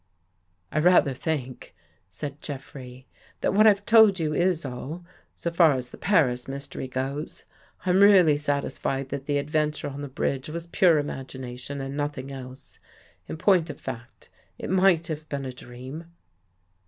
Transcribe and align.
"I 0.71 0.79
rather 0.79 1.13
think," 1.13 1.75
said 2.09 2.41
Jeffrey," 2.41 3.05
that 3.41 3.53
what 3.53 3.67
I've 3.67 3.85
told 3.85 4.19
you 4.19 4.33
is 4.33 4.65
all, 4.65 5.05
so 5.35 5.51
far 5.51 5.73
as 5.73 5.91
the 5.91 5.97
Paris 5.99 6.47
mystery 6.47 6.87
goes. 6.87 7.43
I'm 7.85 7.99
really 8.01 8.35
satisfied 8.35 9.09
that 9.09 9.27
the 9.27 9.37
adventure 9.37 9.89
on 9.89 10.01
the 10.01 10.07
bridge 10.07 10.49
was 10.49 10.65
pure 10.65 10.97
imagination 10.97 11.81
and 11.81 11.95
nothing 11.95 12.31
else. 12.31 12.79
In 13.27 13.37
point 13.37 13.69
of 13.69 13.79
fact, 13.79 14.29
it 14.57 14.71
might 14.71 15.05
have 15.05 15.29
been 15.29 15.45
a 15.45 15.53
dream." 15.53 16.05